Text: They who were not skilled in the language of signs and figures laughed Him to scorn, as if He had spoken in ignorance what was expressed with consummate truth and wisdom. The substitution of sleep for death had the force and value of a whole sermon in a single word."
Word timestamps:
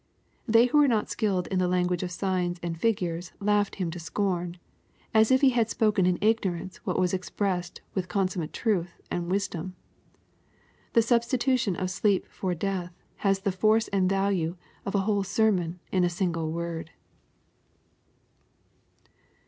They 0.47 0.65
who 0.65 0.79
were 0.79 0.87
not 0.87 1.11
skilled 1.11 1.45
in 1.49 1.59
the 1.59 1.67
language 1.67 2.01
of 2.01 2.09
signs 2.09 2.59
and 2.63 2.75
figures 2.75 3.33
laughed 3.39 3.75
Him 3.75 3.91
to 3.91 3.99
scorn, 3.99 4.57
as 5.13 5.29
if 5.29 5.41
He 5.41 5.51
had 5.51 5.69
spoken 5.69 6.07
in 6.07 6.17
ignorance 6.21 6.77
what 6.77 6.97
was 6.97 7.13
expressed 7.13 7.81
with 7.93 8.09
consummate 8.09 8.51
truth 8.51 8.99
and 9.11 9.29
wisdom. 9.29 9.75
The 10.93 11.03
substitution 11.03 11.75
of 11.75 11.91
sleep 11.91 12.25
for 12.31 12.55
death 12.55 12.95
had 13.17 13.35
the 13.35 13.51
force 13.51 13.89
and 13.89 14.09
value 14.09 14.57
of 14.87 14.95
a 14.95 15.01
whole 15.01 15.23
sermon 15.23 15.79
in 15.91 16.03
a 16.03 16.09
single 16.09 16.51
word." 16.51 16.89